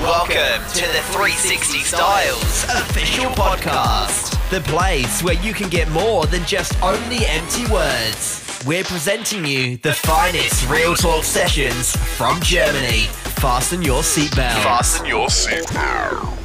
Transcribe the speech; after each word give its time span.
Welcome 0.00 0.66
to 0.72 0.80
the 0.80 1.02
360 1.12 1.80
Styles 1.80 2.64
official 2.64 3.26
podcast, 3.32 4.30
the 4.48 4.60
place 4.62 5.22
where 5.22 5.34
you 5.34 5.52
can 5.52 5.68
get 5.68 5.90
more 5.90 6.24
than 6.24 6.42
just 6.46 6.82
only 6.82 7.26
empty 7.26 7.70
words. 7.70 8.62
We're 8.66 8.84
presenting 8.84 9.44
you 9.44 9.76
the 9.76 9.92
finest 9.92 10.66
real 10.70 10.94
talk 10.94 11.24
sessions 11.24 11.94
from 12.16 12.40
Germany. 12.40 13.08
Fasten 13.42 13.82
your 13.82 14.00
seatbelt. 14.00 14.62
Fasten 14.62 15.04
your 15.04 15.26
seatbelt. 15.26 16.39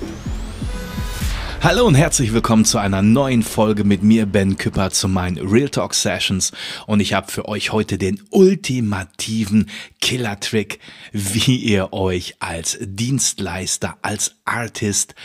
Hallo 1.66 1.88
und 1.88 1.96
herzlich 1.96 2.32
willkommen 2.32 2.64
zu 2.64 2.78
einer 2.78 3.02
neuen 3.02 3.42
Folge 3.42 3.86
mit 3.86 4.04
mir, 4.04 4.28
Ben 4.28 4.56
Küpper, 4.56 4.92
zu 4.92 5.08
meinen 5.08 5.40
Real 5.40 5.68
Talk 5.68 5.96
Sessions. 5.96 6.52
Und 6.86 7.00
ich 7.00 7.14
habe 7.14 7.32
für 7.32 7.48
euch 7.48 7.72
heute 7.72 7.98
den 7.98 8.22
ultimativen 8.30 9.72
Killer-Trick, 10.00 10.78
wie 11.12 11.56
ihr 11.56 11.92
euch 11.92 12.36
als 12.38 12.78
Dienstleister, 12.80 13.98
als 14.04 14.36
Artist 14.46 15.16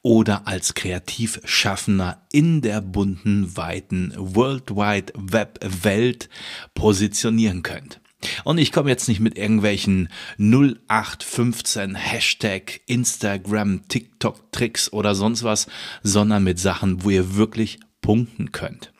oder 0.00 0.48
als 0.48 0.72
Kreativschaffender 0.72 2.22
in 2.32 2.62
der 2.62 2.80
bunten, 2.80 3.54
weiten 3.58 4.14
World 4.16 4.70
Wide 4.70 5.12
Web 5.14 5.58
Welt 5.82 6.30
positionieren 6.72 7.62
könnt. 7.62 8.00
Und 8.44 8.58
ich 8.58 8.72
komme 8.72 8.90
jetzt 8.90 9.08
nicht 9.08 9.20
mit 9.20 9.36
irgendwelchen 9.36 10.08
0815 10.38 11.94
Hashtag 11.94 12.80
Instagram, 12.86 13.88
TikTok 13.88 14.52
Tricks 14.52 14.92
oder 14.92 15.14
sonst 15.14 15.42
was, 15.42 15.66
sondern 16.02 16.44
mit 16.44 16.58
Sachen, 16.58 17.04
wo 17.04 17.10
ihr 17.10 17.36
wirklich 17.36 17.80
punkten 18.00 18.52
könnt. 18.52 18.92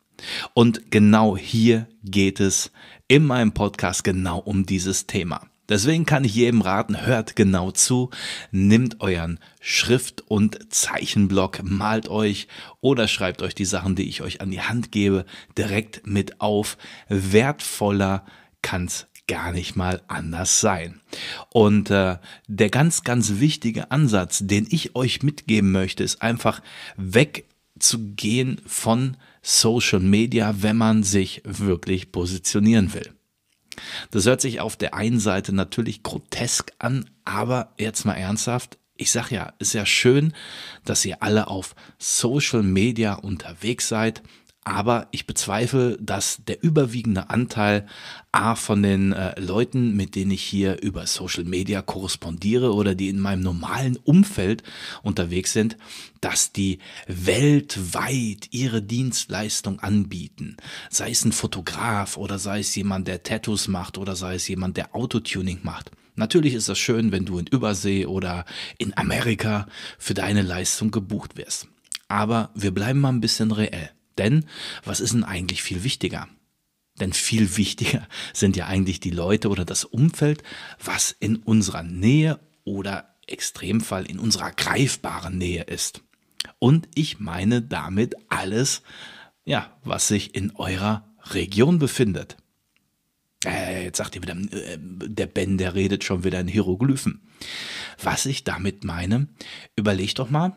Und 0.54 0.90
genau 0.90 1.36
hier 1.36 1.86
geht 2.04 2.40
es 2.40 2.70
in 3.08 3.24
meinem 3.24 3.52
Podcast 3.52 4.04
genau 4.04 4.38
um 4.38 4.66
dieses 4.66 5.06
Thema. 5.06 5.50
Deswegen 5.70 6.04
kann 6.04 6.24
ich 6.24 6.34
jedem 6.34 6.62
raten, 6.62 7.06
hört 7.06 7.36
genau 7.36 7.70
zu, 7.70 8.10
nimmt 8.50 9.00
euren 9.00 9.38
Schrift- 9.60 10.24
und 10.26 10.72
Zeichenblock, 10.72 11.62
malt 11.62 12.08
euch 12.08 12.48
oder 12.80 13.06
schreibt 13.06 13.40
euch 13.40 13.54
die 13.54 13.64
Sachen, 13.64 13.94
die 13.94 14.08
ich 14.08 14.20
euch 14.20 14.40
an 14.40 14.50
die 14.50 14.60
Hand 14.60 14.90
gebe, 14.90 15.24
direkt 15.56 16.04
mit 16.04 16.40
auf. 16.40 16.76
Wertvoller 17.08 18.26
kann's 18.62 19.06
gar 19.30 19.52
nicht 19.52 19.76
mal 19.76 20.02
anders 20.08 20.60
sein. 20.60 21.00
Und 21.50 21.88
äh, 21.88 22.18
der 22.48 22.68
ganz, 22.68 23.04
ganz 23.04 23.38
wichtige 23.38 23.92
Ansatz, 23.92 24.40
den 24.42 24.66
ich 24.68 24.96
euch 24.96 25.22
mitgeben 25.22 25.70
möchte, 25.70 26.02
ist 26.02 26.20
einfach 26.20 26.60
wegzugehen 26.96 28.60
von 28.66 29.16
Social 29.40 30.00
Media, 30.00 30.56
wenn 30.62 30.76
man 30.76 31.04
sich 31.04 31.42
wirklich 31.44 32.10
positionieren 32.10 32.92
will. 32.92 33.12
Das 34.10 34.26
hört 34.26 34.40
sich 34.40 34.60
auf 34.60 34.76
der 34.76 34.94
einen 34.94 35.20
Seite 35.20 35.54
natürlich 35.54 36.02
grotesk 36.02 36.72
an, 36.80 37.08
aber 37.24 37.72
jetzt 37.78 38.04
mal 38.04 38.14
ernsthaft, 38.14 38.78
ich 38.96 39.12
sag 39.12 39.30
ja, 39.30 39.54
ist 39.60 39.74
ja 39.74 39.86
schön, 39.86 40.34
dass 40.84 41.04
ihr 41.04 41.22
alle 41.22 41.46
auf 41.46 41.76
Social 41.98 42.64
Media 42.64 43.14
unterwegs 43.14 43.86
seid, 43.88 44.22
aber 44.70 45.08
ich 45.10 45.26
bezweifle, 45.26 45.98
dass 46.00 46.42
der 46.46 46.62
überwiegende 46.62 47.28
Anteil 47.28 47.86
A 48.30 48.54
von 48.54 48.84
den 48.84 49.12
äh, 49.12 49.38
Leuten, 49.40 49.96
mit 49.96 50.14
denen 50.14 50.30
ich 50.30 50.42
hier 50.42 50.80
über 50.80 51.08
Social 51.08 51.42
Media 51.42 51.82
korrespondiere 51.82 52.72
oder 52.72 52.94
die 52.94 53.08
in 53.08 53.18
meinem 53.18 53.40
normalen 53.42 53.96
Umfeld 53.96 54.62
unterwegs 55.02 55.52
sind, 55.52 55.76
dass 56.20 56.52
die 56.52 56.78
weltweit 57.08 58.46
ihre 58.52 58.80
Dienstleistung 58.80 59.80
anbieten. 59.80 60.56
Sei 60.88 61.10
es 61.10 61.24
ein 61.24 61.32
Fotograf 61.32 62.16
oder 62.16 62.38
sei 62.38 62.60
es 62.60 62.72
jemand, 62.76 63.08
der 63.08 63.24
Tattoos 63.24 63.66
macht 63.66 63.98
oder 63.98 64.14
sei 64.14 64.36
es 64.36 64.46
jemand, 64.46 64.76
der 64.76 64.94
Autotuning 64.94 65.58
macht. 65.64 65.90
Natürlich 66.14 66.54
ist 66.54 66.68
das 66.68 66.78
schön, 66.78 67.10
wenn 67.10 67.24
du 67.24 67.40
in 67.40 67.46
Übersee 67.48 68.06
oder 68.06 68.44
in 68.78 68.96
Amerika 68.96 69.66
für 69.98 70.14
deine 70.14 70.42
Leistung 70.42 70.92
gebucht 70.92 71.36
wirst. 71.36 71.66
Aber 72.06 72.50
wir 72.54 72.70
bleiben 72.72 73.00
mal 73.00 73.08
ein 73.08 73.20
bisschen 73.20 73.50
reell. 73.50 73.90
Denn 74.20 74.44
was 74.84 75.00
ist 75.00 75.14
denn 75.14 75.24
eigentlich 75.24 75.62
viel 75.62 75.82
wichtiger? 75.82 76.28
Denn 77.00 77.12
viel 77.12 77.56
wichtiger 77.56 78.06
sind 78.32 78.56
ja 78.56 78.66
eigentlich 78.66 79.00
die 79.00 79.10
Leute 79.10 79.48
oder 79.48 79.64
das 79.64 79.84
Umfeld, 79.84 80.44
was 80.84 81.10
in 81.18 81.36
unserer 81.36 81.82
Nähe 81.82 82.38
oder 82.64 83.16
Extremfall 83.26 84.04
in 84.06 84.18
unserer 84.18 84.52
greifbaren 84.52 85.38
Nähe 85.38 85.64
ist. 85.64 86.02
Und 86.58 86.88
ich 86.94 87.18
meine 87.18 87.62
damit 87.62 88.14
alles, 88.28 88.82
ja, 89.44 89.76
was 89.82 90.08
sich 90.08 90.34
in 90.34 90.54
eurer 90.56 91.08
Region 91.32 91.78
befindet. 91.78 92.36
Äh, 93.44 93.84
jetzt 93.84 93.96
sagt 93.96 94.16
ihr 94.16 94.22
wieder, 94.22 94.36
äh, 94.36 94.76
der 94.78 95.26
Ben, 95.26 95.56
der 95.56 95.74
redet 95.74 96.04
schon 96.04 96.24
wieder 96.24 96.40
in 96.40 96.48
Hieroglyphen. 96.48 97.22
Was 98.02 98.26
ich 98.26 98.44
damit 98.44 98.84
meine, 98.84 99.28
überlegt 99.76 100.18
doch 100.18 100.28
mal, 100.28 100.54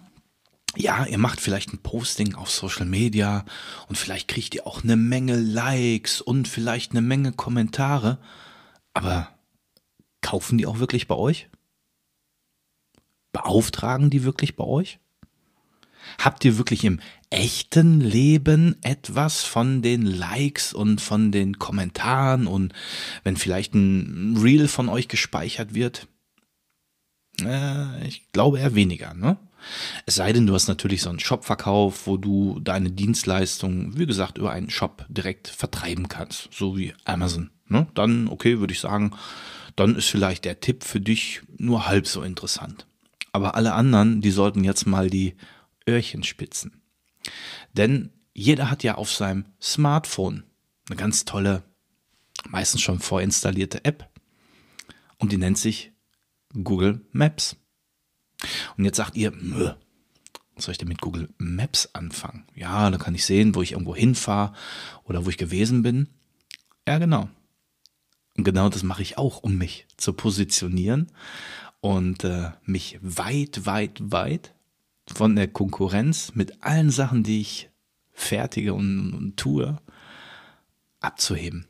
ja, 0.76 1.06
ihr 1.06 1.18
macht 1.18 1.40
vielleicht 1.40 1.74
ein 1.74 1.80
Posting 1.80 2.36
auf 2.36 2.50
Social 2.50 2.86
Media 2.86 3.46
und 3.88 3.98
vielleicht 3.98 4.28
kriegt 4.28 4.56
ihr 4.56 4.66
auch 4.66 4.84
eine 4.84 4.96
Menge 4.96 5.36
Likes 5.36 6.22
und 6.22 6.48
vielleicht 6.48 6.92
eine 6.92 7.02
Menge 7.02 7.32
Kommentare, 7.32 8.18
aber 8.94 9.30
kaufen 10.22 10.58
die 10.58 10.66
auch 10.66 10.80
wirklich 10.80 11.08
bei 11.08 11.16
euch? 11.16 11.50
Beauftragen 13.32 14.10
die 14.10 14.24
wirklich 14.24 14.56
bei 14.56 14.64
euch? 14.64 15.00
Habt 16.18 16.44
ihr 16.44 16.58
wirklich 16.58 16.84
im 16.84 17.00
echten 17.30 18.02
Leben 18.02 18.76
etwas 18.82 19.44
von 19.44 19.82
den 19.82 20.06
Likes 20.06 20.74
und 20.74 21.02
von 21.02 21.32
den 21.32 21.60
Kommentaren 21.60 22.46
und 22.48 22.74
wenn 23.24 23.38
vielleicht 23.38 23.74
ein 23.74 24.38
Reel 24.38 24.68
von 24.68 24.90
euch 24.90 25.08
gespeichert 25.08 25.74
wird? 25.74 26.08
Äh, 27.42 28.08
ich 28.08 28.32
glaube 28.32 28.60
eher 28.60 28.76
weniger, 28.76 29.14
ne? 29.14 29.38
Es 30.06 30.16
sei 30.16 30.34
denn, 30.34 30.48
du 30.48 30.54
hast 30.54 30.68
natürlich 30.68 31.02
so 31.02 31.10
einen 31.10 31.20
Shopverkauf, 31.20 32.08
wo 32.08 32.18
du 32.18 32.60
deine 32.60 32.92
Dienstleistung, 32.92 33.98
wie 33.98 34.06
gesagt, 34.06 34.38
über 34.38 34.52
einen 34.52 34.70
Shop 34.70 35.06
direkt 35.10 35.48
vertreiben 35.48 36.08
kannst, 36.08 36.50
so 36.52 36.78
wie 36.78 36.94
Amazon. 37.06 37.50
Ne? 37.68 37.88
Dann, 37.94 38.28
okay, 38.28 38.60
würde 38.60 38.74
ich 38.74 38.80
sagen, 38.80 39.14
dann 39.76 39.96
ist 39.96 40.10
vielleicht 40.10 40.46
der 40.46 40.60
Tipp 40.60 40.84
für 40.84 41.02
dich 41.02 41.42
nur 41.58 41.88
halb 41.88 42.08
so 42.08 42.22
interessant. 42.22 42.86
Aber 43.32 43.56
alle 43.56 43.74
anderen, 43.74 44.22
die 44.22 44.32
sollten 44.32 44.64
jetzt 44.64 44.86
mal 44.86 45.10
die 45.10 45.36
Öhrchen 45.88 46.24
spitzen. 46.24 46.82
Denn 47.74 48.12
jeder 48.34 48.70
hat 48.70 48.84
ja 48.84 48.96
auf 48.96 49.12
seinem 49.12 49.46
Smartphone 49.62 50.44
eine 50.88 50.98
ganz 50.98 51.26
tolle, 51.26 51.64
meistens 52.48 52.82
schon 52.82 53.00
vorinstallierte 53.00 53.86
App. 53.86 54.10
Und 55.18 55.32
die 55.32 55.38
nennt 55.38 55.58
sich 55.58 55.92
Google 56.54 57.06
Maps. 57.12 57.56
Und 58.78 58.86
jetzt 58.86 58.98
sagt 58.98 59.16
ihr, 59.16 59.34
was 60.56 60.66
soll 60.66 60.74
ich 60.74 60.78
denn 60.78 60.88
mit 60.88 61.02
Google 61.02 61.30
Maps 61.38 61.90
anfangen? 61.94 62.46
Ja, 62.56 62.90
da 62.90 62.98
kann 62.98 63.16
ich 63.16 63.26
sehen, 63.26 63.56
wo 63.56 63.62
ich 63.62 63.74
irgendwo 63.74 63.96
hinfahre 63.96 64.54
oder 65.04 65.26
wo 65.26 65.30
ich 65.30 65.38
gewesen 65.38 65.82
bin. 65.82 66.10
Ja, 66.88 66.98
genau. 66.98 67.30
Und 68.36 68.44
genau 68.44 68.70
das 68.70 68.84
mache 68.84 69.02
ich 69.02 69.18
auch, 69.18 69.44
um 69.44 69.58
mich 69.58 69.88
zu 69.98 70.14
positionieren 70.14 71.12
und 71.82 72.24
äh, 72.24 72.52
mich 72.66 73.00
weit, 73.02 73.66
weit, 73.66 74.00
weit 74.00 74.54
von 75.14 75.36
der 75.36 75.48
Konkurrenz 75.48 76.34
mit 76.34 76.64
allen 76.64 76.90
Sachen, 76.90 77.24
die 77.24 77.42
ich 77.42 77.70
fertige 78.12 78.74
und, 78.74 79.14
und 79.14 79.38
tue, 79.38 79.80
abzuheben 81.00 81.68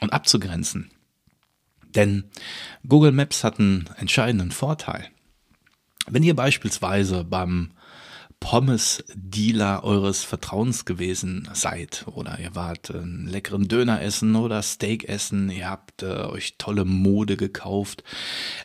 und 0.00 0.12
abzugrenzen. 0.12 0.90
Denn 1.94 2.24
Google 2.86 3.12
Maps 3.12 3.42
hat 3.42 3.58
einen 3.58 3.88
entscheidenden 3.96 4.50
Vorteil. 4.50 5.08
Wenn 6.08 6.22
ihr 6.22 6.36
beispielsweise 6.36 7.24
beim 7.24 7.72
Pommes-Dealer 8.40 9.82
eures 9.82 10.22
Vertrauens 10.22 10.84
gewesen 10.84 11.48
seid 11.52 12.04
oder 12.06 12.38
ihr 12.38 12.54
wart 12.54 12.90
einen 12.94 13.26
leckeren 13.26 13.66
Döner 13.66 14.02
essen 14.02 14.36
oder 14.36 14.62
Steak 14.62 15.08
essen, 15.08 15.50
ihr 15.50 15.68
habt 15.68 16.02
äh, 16.02 16.06
euch 16.06 16.56
tolle 16.58 16.84
Mode 16.84 17.36
gekauft, 17.36 18.04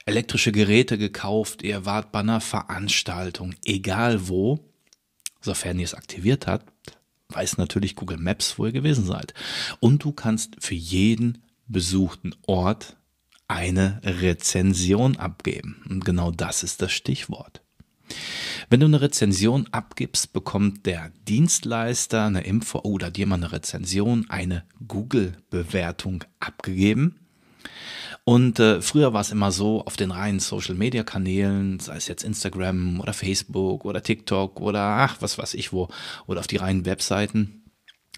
elektrische 0.06 0.51
Geräte 0.51 0.97
gekauft, 0.97 1.63
ihr 1.63 1.85
wart 1.85 2.12
bei 2.12 2.19
einer 2.19 2.41
Veranstaltung, 2.41 3.56
egal 3.66 4.27
wo, 4.27 4.60
sofern 5.39 5.80
ihr 5.80 5.86
es 5.86 5.95
aktiviert 5.95 6.48
habt, 6.48 6.71
weiß 7.30 7.57
natürlich 7.57 7.95
Google 7.95 8.18
Maps, 8.18 8.60
wo 8.60 8.66
ihr 8.66 8.74
gewesen 8.74 9.06
seid. 9.06 9.33
Und 9.80 10.04
du 10.04 10.12
kannst 10.12 10.57
für 10.60 10.75
jeden 10.75 11.44
besuchten 11.68 12.36
Ort 12.45 12.98
eine 13.51 14.00
Rezension 14.03 15.18
abgeben. 15.18 15.83
Und 15.89 16.06
genau 16.06 16.31
das 16.31 16.63
ist 16.63 16.81
das 16.81 16.92
Stichwort. 16.92 17.62
Wenn 18.69 18.80
du 18.80 18.86
eine 18.86 19.01
Rezension 19.01 19.68
abgibst, 19.71 20.33
bekommt 20.33 20.86
der 20.86 21.12
Dienstleister 21.27 22.25
eine 22.25 22.42
Info 22.42 22.80
oder 22.80 23.12
dir 23.12 23.27
mal 23.27 23.36
eine 23.36 23.51
Rezension, 23.51 24.25
eine 24.30 24.63
Google-Bewertung 24.88 26.24
abgegeben. 26.39 27.19
Und 28.24 28.59
äh, 28.59 28.81
früher 28.81 29.13
war 29.13 29.21
es 29.21 29.31
immer 29.31 29.51
so, 29.51 29.83
auf 29.86 29.97
den 29.97 30.12
reinen 30.12 30.39
Social-Media-Kanälen, 30.39 31.80
sei 31.80 31.97
es 31.97 32.07
jetzt 32.07 32.24
Instagram 32.24 33.00
oder 33.00 33.13
Facebook 33.13 33.83
oder 33.83 34.04
TikTok 34.04 34.62
oder 34.62 34.81
ach, 34.81 35.18
was 35.21 35.38
weiß 35.38 35.56
ich 35.56 35.74
wo, 35.74 35.89
oder 36.27 36.39
auf 36.39 36.47
die 36.47 36.57
reinen 36.57 36.86
Webseiten, 36.86 37.61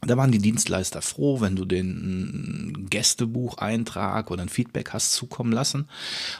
Da 0.05 0.17
waren 0.17 0.31
die 0.31 0.39
Dienstleister 0.39 1.01
froh, 1.01 1.41
wenn 1.41 1.55
du 1.55 1.65
den 1.65 2.87
Gästebucheintrag 2.89 4.31
oder 4.31 4.41
ein 4.41 4.49
Feedback 4.49 4.91
hast 4.91 5.13
zukommen 5.13 5.51
lassen. 5.51 5.87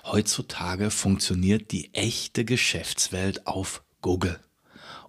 Heutzutage 0.03 0.91
funktioniert 0.91 1.71
die 1.71 1.93
echte 1.93 2.45
Geschäftswelt 2.45 3.47
auf 3.47 3.83
Google. 4.01 4.39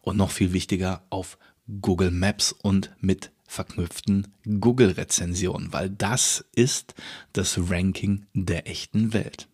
Und 0.01 0.17
noch 0.17 0.31
viel 0.31 0.53
wichtiger 0.53 1.03
auf 1.11 1.39
Google 1.81 2.11
Maps 2.11 2.53
und 2.53 2.91
mit 3.01 3.31
verknüpften 3.47 4.29
Google-Rezensionen, 4.45 5.73
weil 5.73 5.91
das 5.91 6.45
ist 6.55 6.95
das 7.33 7.59
Ranking 7.71 8.27
der 8.35 8.69
echten 8.69 9.13
Welt. 9.13 9.49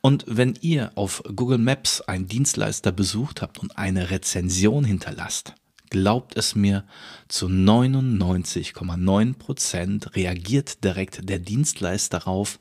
Und 0.00 0.24
wenn 0.28 0.58
ihr 0.60 0.92
auf 0.94 1.22
Google 1.34 1.58
Maps 1.58 2.00
einen 2.00 2.28
Dienstleister 2.28 2.92
besucht 2.92 3.42
habt 3.42 3.58
und 3.58 3.76
eine 3.76 4.10
Rezension 4.10 4.84
hinterlasst, 4.84 5.54
glaubt 5.92 6.38
es 6.38 6.54
mir, 6.54 6.84
zu 7.28 7.48
99,9 7.48 9.34
Prozent 9.34 10.16
reagiert 10.16 10.82
direkt 10.84 11.28
der 11.28 11.38
Dienstleister 11.38 12.18
darauf 12.18 12.58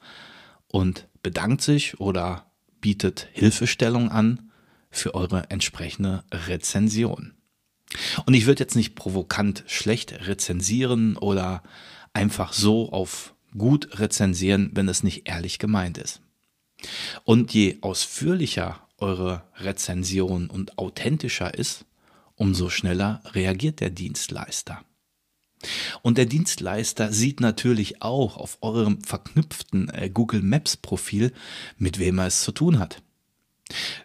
und 0.68 1.08
bedankt 1.24 1.62
sich 1.62 2.02
oder 2.02 2.52
bietet 2.82 3.30
Hilfestellung 3.32 4.12
an 4.12 4.52
für 4.90 5.16
eure 5.16 5.50
entsprechende 5.50 6.26
Rezension. 6.34 7.34
Und 8.26 8.34
ich 8.34 8.48
würde 8.48 8.64
jetzt 8.64 8.76
nicht 8.76 8.96
provokant 8.96 9.64
schlecht 9.66 10.28
rezensieren 10.28 11.16
oder 11.16 11.64
einfach 12.12 12.52
so 12.52 12.92
auf 12.92 13.34
gut 13.58 13.98
rezensieren, 13.98 14.72
wenn 14.74 14.90
es 14.90 15.04
nicht 15.04 15.30
ehrlich 15.30 15.58
gemeint 15.58 15.98
ist. 15.98 16.20
Und 17.24 17.54
je 17.54 17.78
ausführlicher 17.80 18.86
eure 18.98 19.44
Rezension 19.56 20.50
und 20.50 20.78
authentischer 20.78 21.54
ist, 21.54 21.86
umso 22.42 22.70
schneller 22.70 23.22
reagiert 23.34 23.82
der 23.82 23.92
Dienstleister. 23.92 24.84
Und 26.02 26.18
der 26.18 26.26
Dienstleister 26.26 27.14
sieht 27.14 27.40
natürlich 27.40 28.02
auch 28.02 28.36
auf 28.36 28.58
eurem 28.62 29.00
verknüpften 29.04 29.90
äh, 29.90 30.10
Google 30.10 30.42
Maps 30.42 30.76
Profil, 30.76 31.34
mit 31.78 32.00
wem 32.00 32.18
er 32.18 32.26
es 32.26 32.42
zu 32.42 32.52
tun 32.52 32.80
hat. 32.80 33.04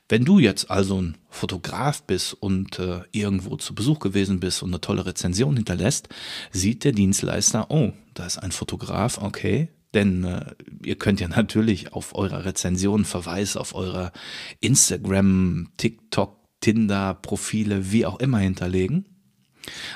Wenn 0.06 0.26
du 0.26 0.38
jetzt 0.38 0.70
also 0.70 1.00
ein 1.00 1.16
Fotograf 1.30 2.02
bist 2.02 2.34
und 2.34 2.78
äh, 2.78 3.00
irgendwo 3.10 3.56
zu 3.56 3.74
Besuch 3.74 4.00
gewesen 4.00 4.38
bist 4.38 4.62
und 4.62 4.68
eine 4.68 4.82
tolle 4.82 5.06
Rezension 5.06 5.56
hinterlässt, 5.56 6.10
sieht 6.52 6.84
der 6.84 6.92
Dienstleister, 6.92 7.70
oh, 7.70 7.94
da 8.12 8.26
ist 8.26 8.36
ein 8.36 8.52
Fotograf, 8.52 9.16
okay, 9.16 9.70
denn 9.94 10.24
äh, 10.24 10.54
ihr 10.84 10.96
könnt 10.96 11.20
ja 11.20 11.28
natürlich 11.40 11.94
auf 11.94 12.14
eurer 12.14 12.44
Rezension 12.44 13.06
Verweis 13.06 13.56
auf 13.56 13.74
eure 13.74 14.12
Instagram, 14.60 15.70
TikTok, 15.78 16.35
Tinder-Profile, 16.66 17.92
wie 17.92 18.06
auch 18.06 18.18
immer 18.18 18.38
hinterlegen. 18.38 19.04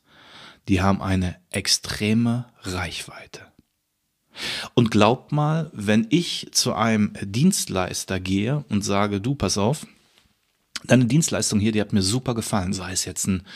die 0.68 0.80
haben 0.80 1.02
eine 1.02 1.36
extreme 1.50 2.46
Reichweite. 2.62 3.40
Und 4.74 4.90
glaubt 4.90 5.32
mal, 5.32 5.70
wenn 5.72 6.06
ich 6.10 6.48
zu 6.52 6.74
einem 6.74 7.14
Dienstleister 7.22 8.20
gehe 8.20 8.64
und 8.68 8.82
sage, 8.82 9.20
du, 9.20 9.34
pass 9.34 9.56
auf, 9.56 9.86
deine 10.84 11.06
Dienstleistung 11.06 11.58
hier, 11.58 11.72
die 11.72 11.80
hat 11.80 11.94
mir 11.94 12.02
super 12.02 12.34
gefallen, 12.34 12.74
sei 12.74 12.92
es 12.92 13.06
jetzt 13.06 13.26
ein 13.26 13.46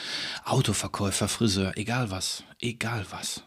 Autoverkäufer, 0.45 1.29
Friseur, 1.29 1.77
egal 1.77 2.11
was, 2.11 2.45
egal 2.61 3.05
was. 3.11 3.45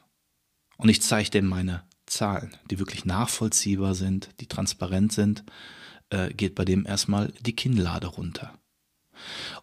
Und 0.77 0.89
ich 0.89 1.01
zeige 1.01 1.31
dem 1.31 1.47
meine 1.47 1.83
Zahlen, 2.05 2.55
die 2.69 2.77
wirklich 2.77 3.05
nachvollziehbar 3.05 3.95
sind, 3.95 4.29
die 4.39 4.47
transparent 4.47 5.13
sind, 5.13 5.43
äh, 6.13 6.33
geht 6.33 6.55
bei 6.55 6.65
dem 6.65 6.85
erstmal 6.85 7.33
die 7.41 7.55
Kinnlade 7.55 8.07
runter. 8.07 8.53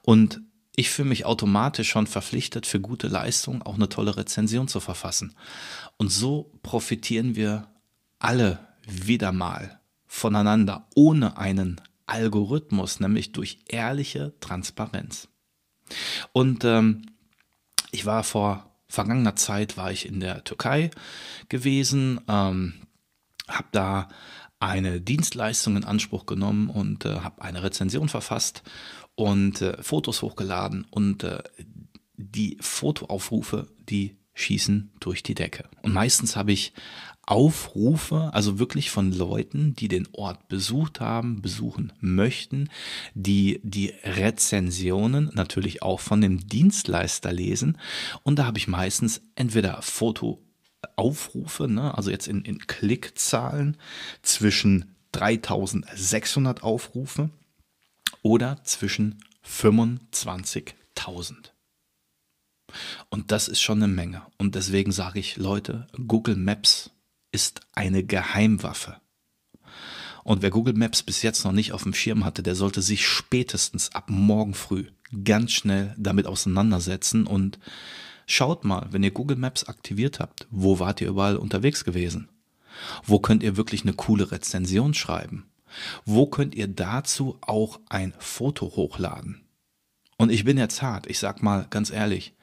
Und 0.02 0.40
ich 0.76 0.90
fühle 0.90 1.08
mich 1.08 1.26
automatisch 1.26 1.90
schon 1.90 2.06
verpflichtet, 2.06 2.66
für 2.66 2.80
gute 2.80 3.08
Leistung 3.08 3.62
auch 3.62 3.74
eine 3.74 3.88
tolle 3.88 4.16
Rezension 4.16 4.68
zu 4.68 4.80
verfassen. 4.80 5.34
Und 5.96 6.10
so 6.10 6.52
profitieren 6.62 7.36
wir 7.36 7.68
alle 8.18 8.58
wieder 8.86 9.32
mal 9.32 9.80
voneinander 10.06 10.88
ohne 10.94 11.36
einen 11.36 11.80
Algorithmus, 12.06 12.98
nämlich 13.00 13.32
durch 13.32 13.60
ehrliche 13.68 14.34
Transparenz. 14.40 15.28
Und 16.32 16.64
ähm, 16.64 17.02
ich 17.90 18.06
war 18.06 18.24
vor 18.24 18.70
vergangener 18.88 19.36
Zeit 19.36 19.76
war 19.76 19.92
ich 19.92 20.06
in 20.06 20.18
der 20.18 20.42
Türkei 20.44 20.90
gewesen, 21.48 22.20
ähm, 22.28 22.74
habe 23.48 23.68
da 23.72 24.08
eine 24.60 25.00
Dienstleistung 25.00 25.76
in 25.76 25.84
Anspruch 25.84 26.26
genommen 26.26 26.70
und 26.70 27.06
äh, 27.06 27.20
habe 27.20 27.42
eine 27.42 27.62
Rezension 27.62 28.08
verfasst 28.08 28.62
und 29.14 29.62
äh, 29.62 29.82
Fotos 29.82 30.22
hochgeladen 30.22 30.86
und 30.90 31.24
äh, 31.24 31.42
die 32.16 32.58
Fotoaufrufe, 32.60 33.68
die 33.88 34.18
schießen 34.34 34.92
durch 35.00 35.22
die 35.22 35.34
Decke. 35.34 35.68
Und 35.82 35.92
meistens 35.92 36.36
habe 36.36 36.52
ich 36.52 36.72
Aufrufe, 37.26 38.30
also 38.32 38.58
wirklich 38.58 38.90
von 38.90 39.12
Leuten, 39.12 39.74
die 39.74 39.88
den 39.88 40.08
Ort 40.12 40.48
besucht 40.48 41.00
haben, 41.00 41.42
besuchen 41.42 41.92
möchten, 42.00 42.68
die 43.14 43.60
die 43.62 43.92
Rezensionen 44.02 45.30
natürlich 45.34 45.82
auch 45.82 46.00
von 46.00 46.20
dem 46.20 46.46
Dienstleister 46.48 47.32
lesen. 47.32 47.78
Und 48.24 48.38
da 48.38 48.46
habe 48.46 48.58
ich 48.58 48.68
meistens 48.68 49.22
entweder 49.36 49.80
Fotoaufrufe, 50.80 51.68
ne, 51.68 51.96
also 51.96 52.10
jetzt 52.10 52.26
in, 52.28 52.42
in 52.42 52.66
Klickzahlen 52.66 53.76
zwischen 54.22 54.96
3600 55.12 56.62
Aufrufe 56.62 57.30
oder 58.22 58.62
zwischen 58.64 59.22
25.000. 59.46 61.50
Und 63.08 63.32
das 63.32 63.48
ist 63.48 63.60
schon 63.60 63.82
eine 63.82 63.92
Menge. 63.92 64.22
Und 64.38 64.54
deswegen 64.54 64.92
sage 64.92 65.18
ich, 65.18 65.36
Leute, 65.36 65.88
Google 66.06 66.36
Maps 66.36 66.90
ist 67.32 67.62
eine 67.72 68.04
Geheimwaffe. 68.04 69.00
Und 70.22 70.42
wer 70.42 70.50
Google 70.50 70.74
Maps 70.74 71.02
bis 71.02 71.22
jetzt 71.22 71.44
noch 71.44 71.52
nicht 71.52 71.72
auf 71.72 71.82
dem 71.82 71.94
Schirm 71.94 72.24
hatte, 72.24 72.44
der 72.44 72.54
sollte 72.54 72.82
sich 72.82 73.06
spätestens 73.06 73.92
ab 73.94 74.08
morgen 74.08 74.54
früh 74.54 74.86
ganz 75.24 75.52
schnell 75.52 75.94
damit 75.98 76.26
auseinandersetzen 76.26 77.26
und 77.26 77.58
schaut 78.30 78.64
mal, 78.64 78.86
wenn 78.90 79.02
ihr 79.02 79.10
Google 79.10 79.36
Maps 79.36 79.64
aktiviert 79.64 80.20
habt, 80.20 80.46
wo 80.50 80.78
wart 80.78 81.00
ihr 81.00 81.08
überall 81.08 81.36
unterwegs 81.36 81.84
gewesen? 81.84 82.28
Wo 83.04 83.18
könnt 83.18 83.42
ihr 83.42 83.56
wirklich 83.56 83.82
eine 83.82 83.92
coole 83.92 84.30
Rezension 84.30 84.94
schreiben? 84.94 85.50
Wo 86.04 86.26
könnt 86.26 86.54
ihr 86.54 86.68
dazu 86.68 87.38
auch 87.40 87.80
ein 87.88 88.14
Foto 88.18 88.66
hochladen? 88.76 89.42
Und 90.16 90.30
ich 90.30 90.44
bin 90.44 90.58
jetzt 90.58 90.82
hart, 90.82 91.06
ich 91.06 91.18
sag 91.18 91.42
mal 91.42 91.66
ganz 91.70 91.90
ehrlich, 91.90 92.34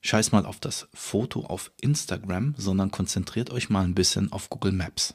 scheiß 0.00 0.32
mal 0.32 0.46
auf 0.46 0.60
das 0.60 0.88
Foto 0.94 1.44
auf 1.44 1.72
Instagram, 1.80 2.54
sondern 2.56 2.90
konzentriert 2.90 3.50
euch 3.50 3.68
mal 3.68 3.84
ein 3.84 3.94
bisschen 3.94 4.32
auf 4.32 4.48
Google 4.48 4.72
Maps. 4.72 5.14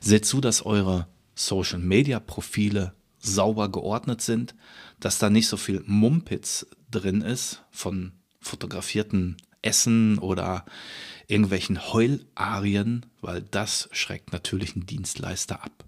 Seht 0.00 0.24
zu, 0.24 0.40
dass 0.40 0.64
eure 0.64 1.08
Social 1.34 1.80
Media 1.80 2.20
Profile 2.20 2.94
sauber 3.18 3.70
geordnet 3.70 4.20
sind, 4.20 4.54
dass 5.00 5.18
da 5.18 5.30
nicht 5.30 5.48
so 5.48 5.56
viel 5.56 5.82
Mumpitz 5.86 6.66
drin 6.90 7.22
ist 7.22 7.62
von 7.70 8.12
fotografierten 8.44 9.36
Essen 9.62 10.18
oder 10.18 10.64
irgendwelchen 11.26 11.92
Heularien, 11.92 13.06
weil 13.20 13.42
das 13.42 13.88
schreckt 13.92 14.32
natürlich 14.32 14.74
einen 14.74 14.86
Dienstleister 14.86 15.62
ab. 15.64 15.84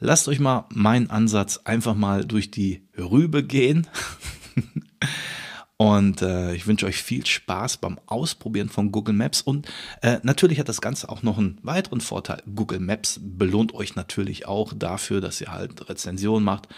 Lasst 0.00 0.28
euch 0.28 0.40
mal 0.40 0.66
meinen 0.70 1.10
Ansatz 1.10 1.58
einfach 1.58 1.94
mal 1.94 2.24
durch 2.24 2.50
die 2.50 2.82
Rübe 2.98 3.44
gehen. 3.44 3.86
Und 5.76 6.22
äh, 6.22 6.54
ich 6.54 6.66
wünsche 6.68 6.86
euch 6.86 7.02
viel 7.02 7.26
Spaß 7.26 7.78
beim 7.78 7.98
Ausprobieren 8.06 8.68
von 8.68 8.92
Google 8.92 9.14
Maps. 9.14 9.42
Und 9.42 9.68
äh, 10.02 10.18
natürlich 10.22 10.60
hat 10.60 10.68
das 10.68 10.80
Ganze 10.80 11.08
auch 11.08 11.22
noch 11.22 11.36
einen 11.36 11.58
weiteren 11.62 12.00
Vorteil. 12.00 12.42
Google 12.54 12.78
Maps 12.78 13.20
belohnt 13.20 13.74
euch 13.74 13.96
natürlich 13.96 14.46
auch 14.46 14.72
dafür, 14.74 15.20
dass 15.20 15.40
ihr 15.40 15.52
halt 15.52 15.88
Rezensionen 15.88 16.44
macht 16.44 16.68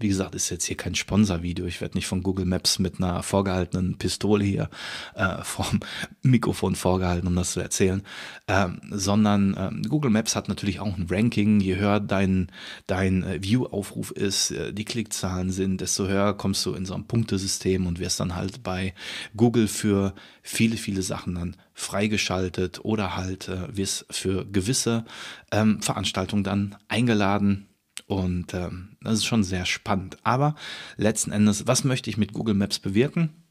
wie 0.00 0.08
gesagt, 0.08 0.34
ist 0.34 0.50
jetzt 0.50 0.64
hier 0.64 0.76
kein 0.76 0.94
Sponsorvideo. 0.94 1.66
Ich 1.66 1.80
werde 1.80 1.96
nicht 1.96 2.06
von 2.06 2.22
Google 2.22 2.44
Maps 2.44 2.78
mit 2.78 2.98
einer 2.98 3.22
vorgehaltenen 3.22 3.98
Pistole 3.98 4.44
hier 4.44 4.70
äh, 5.14 5.42
vom 5.42 5.80
Mikrofon 6.22 6.76
vorgehalten, 6.76 7.26
um 7.26 7.34
das 7.34 7.52
zu 7.52 7.60
erzählen, 7.60 8.02
ähm, 8.46 8.80
sondern 8.90 9.56
ähm, 9.58 9.82
Google 9.88 10.10
Maps 10.10 10.36
hat 10.36 10.48
natürlich 10.48 10.78
auch 10.80 10.96
ein 10.96 11.08
Ranking. 11.10 11.60
Je 11.60 11.76
höher 11.76 11.98
dein, 12.00 12.52
dein 12.86 13.24
äh, 13.24 13.42
View-Aufruf 13.42 14.12
ist, 14.12 14.52
äh, 14.52 14.72
die 14.72 14.84
Klickzahlen 14.84 15.50
sind, 15.50 15.80
desto 15.80 16.06
höher 16.06 16.34
kommst 16.34 16.64
du 16.64 16.74
in 16.74 16.86
so 16.86 16.94
ein 16.94 17.06
Punktesystem 17.06 17.86
und 17.86 17.98
wirst 17.98 18.20
dann 18.20 18.36
halt 18.36 18.62
bei 18.62 18.94
Google 19.36 19.66
für 19.66 20.14
viele, 20.42 20.76
viele 20.76 21.02
Sachen 21.02 21.34
dann 21.34 21.56
freigeschaltet 21.74 22.84
oder 22.84 23.16
halt 23.16 23.48
äh, 23.48 23.76
wirst 23.76 24.06
für 24.10 24.44
gewisse 24.44 25.04
ähm, 25.50 25.82
Veranstaltungen 25.82 26.44
dann 26.44 26.76
eingeladen 26.88 27.68
und 28.08 28.54
ähm, 28.54 28.96
das 29.02 29.16
ist 29.16 29.26
schon 29.26 29.44
sehr 29.44 29.66
spannend. 29.66 30.16
Aber 30.24 30.56
letzten 30.96 31.30
Endes, 31.30 31.66
was 31.66 31.84
möchte 31.84 32.08
ich 32.08 32.16
mit 32.16 32.32
Google 32.32 32.54
Maps 32.54 32.78
bewirken? 32.78 33.44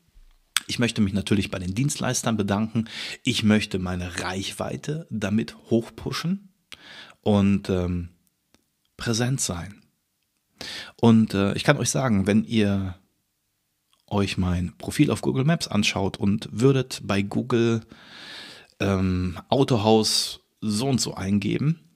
Ich 0.65 0.79
möchte 0.79 0.99
mich 0.99 1.13
natürlich 1.13 1.51
bei 1.51 1.59
den 1.59 1.75
Dienstleistern 1.75 2.37
bedanken. 2.37 2.89
Ich 3.23 3.43
möchte 3.43 3.77
meine 3.77 4.19
Reichweite 4.23 5.07
damit 5.11 5.55
hochpushen 5.69 6.49
und 7.21 7.69
ähm, 7.69 8.09
präsent 8.97 9.41
sein. 9.41 9.83
Und 10.99 11.35
äh, 11.35 11.53
ich 11.53 11.63
kann 11.63 11.77
euch 11.77 11.91
sagen, 11.91 12.25
wenn 12.25 12.43
ihr 12.43 12.95
euch 14.07 14.39
mein 14.39 14.75
Profil 14.79 15.11
auf 15.11 15.21
Google 15.21 15.45
Maps 15.45 15.67
anschaut 15.67 16.17
und 16.17 16.49
würdet 16.51 17.01
bei 17.03 17.21
Google 17.21 17.81
ähm, 18.79 19.39
Autohaus 19.49 20.39
so 20.61 20.89
und 20.89 20.99
so 20.99 21.13
eingeben, 21.13 21.86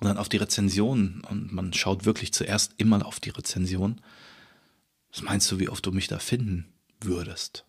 und 0.00 0.06
dann 0.06 0.16
auf 0.16 0.30
die 0.30 0.38
Rezension 0.38 1.22
und 1.28 1.52
man 1.52 1.72
schaut 1.74 2.06
wirklich 2.06 2.32
zuerst 2.32 2.72
immer 2.78 3.04
auf 3.04 3.20
die 3.20 3.30
Rezension. 3.30 4.00
Was 5.12 5.22
meinst 5.22 5.50
du, 5.50 5.58
wie 5.58 5.68
oft 5.68 5.84
du 5.84 5.92
mich 5.92 6.08
da 6.08 6.18
finden 6.18 6.72
würdest? 7.00 7.66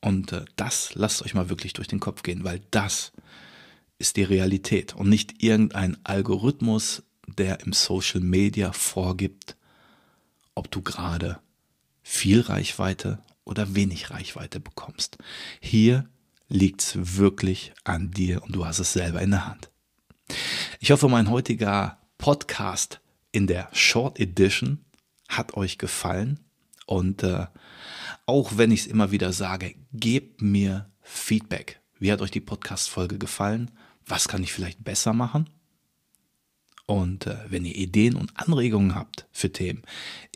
Und 0.00 0.32
äh, 0.32 0.46
das 0.56 0.94
lasst 0.94 1.22
euch 1.22 1.34
mal 1.34 1.50
wirklich 1.50 1.74
durch 1.74 1.88
den 1.88 2.00
Kopf 2.00 2.22
gehen, 2.22 2.44
weil 2.44 2.62
das 2.70 3.12
ist 3.98 4.16
die 4.16 4.22
Realität 4.22 4.94
und 4.94 5.08
nicht 5.08 5.42
irgendein 5.42 5.98
Algorithmus, 6.04 7.02
der 7.26 7.60
im 7.60 7.72
Social 7.72 8.20
Media 8.20 8.72
vorgibt, 8.72 9.56
ob 10.54 10.70
du 10.70 10.80
gerade 10.80 11.40
viel 12.02 12.40
Reichweite 12.40 13.18
oder 13.44 13.74
wenig 13.74 14.10
Reichweite 14.10 14.60
bekommst. 14.60 15.18
Hier 15.60 16.08
liegt 16.48 16.82
es 16.82 17.18
wirklich 17.18 17.72
an 17.84 18.12
dir 18.12 18.42
und 18.42 18.54
du 18.54 18.64
hast 18.64 18.78
es 18.78 18.92
selber 18.92 19.20
in 19.20 19.32
der 19.32 19.46
Hand. 19.46 19.70
Ich 20.80 20.90
hoffe, 20.90 21.08
mein 21.08 21.30
heutiger 21.30 21.98
Podcast 22.18 23.00
in 23.32 23.46
der 23.46 23.68
Short 23.72 24.18
Edition 24.20 24.84
hat 25.28 25.54
euch 25.54 25.78
gefallen. 25.78 26.40
Und 26.86 27.22
äh, 27.22 27.46
auch 28.26 28.56
wenn 28.56 28.70
ich 28.70 28.80
es 28.80 28.86
immer 28.86 29.10
wieder 29.10 29.32
sage, 29.32 29.74
gebt 29.92 30.42
mir 30.42 30.90
Feedback. 31.02 31.80
Wie 31.98 32.12
hat 32.12 32.20
euch 32.20 32.30
die 32.30 32.40
Podcast-Folge 32.40 33.18
gefallen? 33.18 33.70
Was 34.06 34.28
kann 34.28 34.42
ich 34.42 34.52
vielleicht 34.52 34.84
besser 34.84 35.12
machen? 35.12 35.50
Und 36.86 37.26
äh, 37.26 37.36
wenn 37.48 37.64
ihr 37.64 37.74
Ideen 37.74 38.14
und 38.14 38.36
Anregungen 38.36 38.94
habt 38.94 39.26
für 39.32 39.52
Themen, 39.52 39.82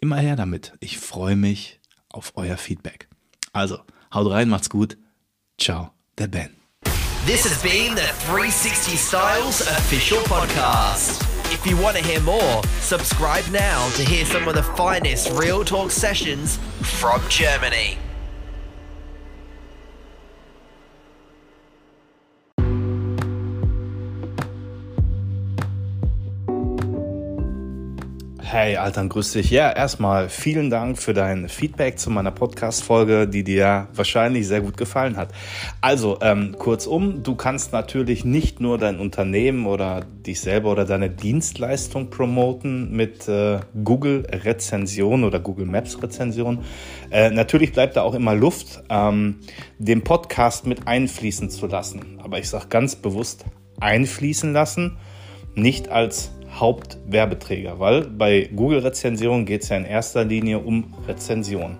immer 0.00 0.16
her 0.16 0.37
damit. 0.37 0.73
Ich 0.80 0.99
freue 0.99 1.37
mich 1.37 1.80
auf 2.09 2.32
euer 2.35 2.56
Feedback. 2.56 3.09
Also, 3.52 3.78
haut 4.12 4.30
rein, 4.30 4.49
macht's 4.49 4.70
gut. 4.70 4.99
Ciao, 5.59 5.92
der 6.18 6.26
Ben. 6.26 6.60
This 7.26 7.44
has 7.44 7.62
been 7.62 7.94
the 7.94 8.00
360 8.00 8.96
Styles 8.96 9.60
official 9.60 10.18
podcast. 10.20 11.20
If 11.52 11.66
you 11.66 11.76
want 11.76 11.98
to 11.98 12.02
hear 12.02 12.18
more, 12.22 12.62
subscribe 12.80 13.46
now 13.50 13.90
to 13.90 14.02
hear 14.02 14.24
some 14.24 14.48
of 14.48 14.54
the 14.54 14.62
finest 14.62 15.30
Real 15.38 15.62
Talk 15.62 15.90
sessions 15.90 16.58
from 16.80 17.20
Germany. 17.28 17.98
Hey, 28.52 28.76
Alter, 28.76 29.07
grüß 29.07 29.35
dich. 29.35 29.52
Ja, 29.52 29.71
erstmal 29.71 30.28
vielen 30.28 30.71
Dank 30.71 30.99
für 30.99 31.14
dein 31.14 31.49
Feedback 31.49 32.00
zu 32.00 32.11
meiner 32.11 32.33
Podcast-Folge, 32.33 33.28
die 33.28 33.45
dir 33.45 33.87
wahrscheinlich 33.95 34.49
sehr 34.49 34.61
gut 34.61 34.76
gefallen 34.76 35.16
hat. 35.16 35.28
Also, 35.80 36.19
ähm, 36.21 36.57
kurzum, 36.59 37.23
du 37.23 37.37
kannst 37.37 37.73
natürlich 37.73 38.25
nicht 38.25 38.59
nur 38.59 38.76
dein 38.76 38.99
Unternehmen 38.99 39.66
oder 39.66 40.00
dich 40.26 40.40
selber 40.40 40.73
oder 40.73 40.85
deine 40.85 41.11
Dienstleistung 41.11 42.11
promoten 42.11 42.90
mit 42.90 43.28
äh, 43.28 43.61
Google-Rezension 43.85 45.23
oder 45.23 45.38
Google 45.38 45.66
Maps-Rezension. 45.66 46.64
Äh, 47.12 47.30
natürlich 47.30 47.73
bleibt 47.73 47.95
da 47.95 48.02
auch 48.02 48.14
immer 48.14 48.35
Luft, 48.35 48.83
ähm, 48.88 49.37
den 49.78 50.02
Podcast 50.02 50.66
mit 50.66 50.88
einfließen 50.88 51.50
zu 51.50 51.69
lassen. 51.69 52.19
Aber 52.21 52.40
ich 52.40 52.49
sage 52.49 52.66
ganz 52.69 52.97
bewusst 52.97 53.45
einfließen 53.78 54.52
lassen, 54.52 54.97
nicht 55.54 55.88
als 55.88 56.33
Hauptwerbeträger, 56.54 57.78
weil 57.78 58.02
bei 58.02 58.49
Google-Rezensierung 58.54 59.45
geht 59.45 59.62
es 59.62 59.69
ja 59.69 59.76
in 59.76 59.85
erster 59.85 60.25
Linie 60.25 60.59
um 60.59 60.95
Rezension. 61.07 61.76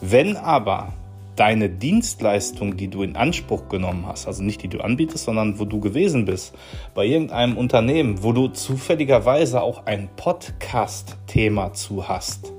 Wenn 0.00 0.36
aber 0.36 0.92
deine 1.36 1.70
Dienstleistung, 1.70 2.76
die 2.76 2.88
du 2.88 3.02
in 3.02 3.16
Anspruch 3.16 3.68
genommen 3.68 4.04
hast, 4.06 4.26
also 4.26 4.42
nicht 4.42 4.62
die 4.62 4.68
du 4.68 4.80
anbietest, 4.80 5.24
sondern 5.24 5.58
wo 5.58 5.64
du 5.64 5.80
gewesen 5.80 6.24
bist, 6.24 6.54
bei 6.94 7.06
irgendeinem 7.06 7.56
Unternehmen, 7.56 8.22
wo 8.22 8.32
du 8.32 8.48
zufälligerweise 8.48 9.62
auch 9.62 9.86
ein 9.86 10.08
Podcast-Thema 10.16 11.72
zu 11.72 12.08
hast, 12.08 12.52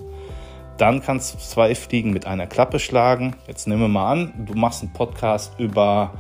dann 0.78 1.02
kannst 1.02 1.34
du 1.34 1.38
zwei 1.38 1.76
Fliegen 1.76 2.12
mit 2.12 2.26
einer 2.26 2.48
Klappe 2.48 2.80
schlagen. 2.80 3.36
Jetzt 3.48 3.68
nehmen 3.68 3.82
wir 3.82 3.88
mal 3.88 4.12
an, 4.12 4.34
du 4.48 4.56
machst 4.56 4.82
einen 4.82 4.94
Podcast 4.94 5.60
über 5.60 6.14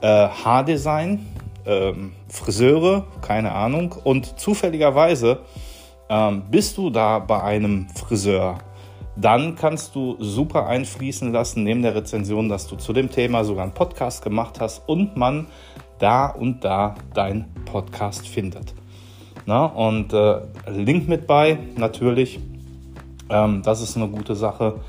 äh, 0.00 0.06
Haardesign 0.06 1.26
ähm, 1.68 2.12
Friseure, 2.28 3.06
keine 3.20 3.52
Ahnung. 3.52 3.94
Und 4.02 4.40
zufälligerweise 4.40 5.40
ähm, 6.08 6.44
bist 6.50 6.76
du 6.78 6.90
da 6.90 7.18
bei 7.18 7.42
einem 7.42 7.88
Friseur. 7.90 8.58
Dann 9.16 9.56
kannst 9.56 9.94
du 9.94 10.16
super 10.20 10.66
einfließen 10.66 11.32
lassen, 11.32 11.64
neben 11.64 11.82
der 11.82 11.94
Rezension, 11.94 12.48
dass 12.48 12.66
du 12.66 12.76
zu 12.76 12.92
dem 12.92 13.10
Thema 13.10 13.44
sogar 13.44 13.64
einen 13.64 13.74
Podcast 13.74 14.22
gemacht 14.22 14.60
hast 14.60 14.88
und 14.88 15.16
man 15.16 15.46
da 15.98 16.26
und 16.26 16.64
da 16.64 16.94
dein 17.14 17.52
Podcast 17.64 18.26
findet. 18.26 18.74
Na, 19.44 19.66
und 19.66 20.12
äh, 20.12 20.40
Link 20.68 21.08
mit 21.08 21.26
bei, 21.26 21.58
natürlich. 21.76 22.38
Ähm, 23.30 23.62
das 23.62 23.82
ist 23.82 23.96
eine 23.96 24.08
gute 24.08 24.34
Sache 24.34 24.80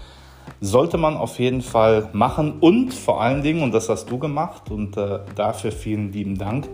sollte 0.61 0.97
man 0.97 1.15
auf 1.15 1.39
jeden 1.39 1.61
Fall 1.61 2.09
machen 2.13 2.59
und 2.59 2.93
vor 2.93 3.21
allen 3.21 3.43
Dingen, 3.43 3.63
und 3.63 3.73
das 3.73 3.89
hast 3.89 4.09
du 4.09 4.17
gemacht 4.17 4.69
und 4.69 4.97
äh, 4.97 5.19
dafür 5.35 5.71
vielen 5.71 6.11
lieben 6.11 6.37
Dank, 6.37 6.67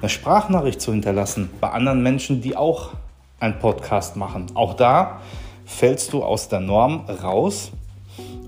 eine 0.00 0.08
Sprachnachricht 0.08 0.80
zu 0.80 0.92
hinterlassen 0.92 1.50
bei 1.60 1.70
anderen 1.70 2.02
Menschen, 2.02 2.40
die 2.40 2.56
auch 2.56 2.90
einen 3.38 3.58
Podcast 3.58 4.16
machen. 4.16 4.46
Auch 4.54 4.74
da 4.74 5.20
fällst 5.64 6.12
du 6.12 6.22
aus 6.22 6.48
der 6.48 6.60
Norm 6.60 7.04
raus 7.22 7.72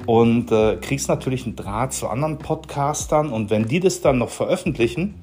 und 0.06 0.50
äh, 0.50 0.76
kriegst 0.76 1.08
natürlich 1.08 1.46
einen 1.46 1.56
Draht 1.56 1.92
zu 1.92 2.08
anderen 2.08 2.38
Podcastern 2.38 3.30
und 3.30 3.50
wenn 3.50 3.66
die 3.66 3.80
das 3.80 4.00
dann 4.00 4.18
noch 4.18 4.30
veröffentlichen, 4.30 5.14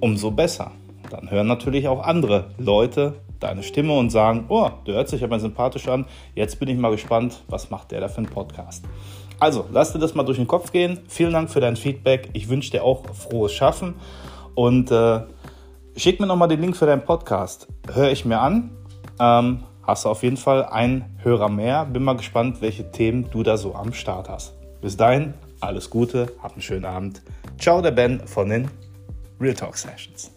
umso 0.00 0.30
besser. 0.30 0.72
Dann 1.10 1.30
hören 1.30 1.46
natürlich 1.46 1.88
auch 1.88 2.02
andere 2.02 2.50
Leute 2.58 3.14
deine 3.40 3.62
Stimme 3.62 3.96
und 3.96 4.10
sagen, 4.10 4.46
oh, 4.48 4.70
der 4.86 4.94
hört 4.94 5.08
sich 5.08 5.22
aber 5.22 5.38
sympathisch 5.38 5.88
an. 5.88 6.06
Jetzt 6.34 6.58
bin 6.58 6.68
ich 6.68 6.78
mal 6.78 6.90
gespannt, 6.90 7.42
was 7.48 7.70
macht 7.70 7.90
der 7.92 8.00
da 8.00 8.08
für 8.08 8.18
einen 8.18 8.26
Podcast. 8.26 8.84
Also, 9.38 9.66
lass 9.70 9.92
dir 9.92 9.98
das 9.98 10.14
mal 10.14 10.22
durch 10.22 10.38
den 10.38 10.46
Kopf 10.46 10.72
gehen. 10.72 11.00
Vielen 11.08 11.32
Dank 11.32 11.50
für 11.50 11.60
dein 11.60 11.76
Feedback. 11.76 12.30
Ich 12.32 12.48
wünsche 12.48 12.70
dir 12.70 12.84
auch 12.84 13.04
frohes 13.14 13.52
Schaffen 13.52 13.94
und 14.54 14.90
äh, 14.90 15.20
schick 15.96 16.20
mir 16.20 16.26
nochmal 16.26 16.48
den 16.48 16.60
Link 16.60 16.76
für 16.76 16.86
deinen 16.86 17.04
Podcast. 17.04 17.68
Höre 17.92 18.10
ich 18.10 18.24
mir 18.24 18.40
an. 18.40 18.70
Ähm, 19.20 19.64
hast 19.82 20.04
du 20.04 20.08
auf 20.08 20.22
jeden 20.22 20.36
Fall 20.38 20.64
einen 20.64 21.16
Hörer 21.22 21.48
mehr. 21.48 21.84
Bin 21.84 22.02
mal 22.02 22.16
gespannt, 22.16 22.60
welche 22.60 22.90
Themen 22.90 23.28
du 23.30 23.42
da 23.42 23.56
so 23.56 23.74
am 23.74 23.92
Start 23.92 24.28
hast. 24.28 24.54
Bis 24.80 24.96
dahin, 24.96 25.34
alles 25.60 25.90
Gute, 25.90 26.32
hab 26.42 26.52
einen 26.52 26.62
schönen 26.62 26.84
Abend. 26.84 27.22
Ciao, 27.58 27.80
der 27.82 27.90
Ben 27.90 28.20
von 28.26 28.48
den 28.48 28.70
Real 29.40 29.54
Talk 29.54 29.76
Sessions. 29.76 30.35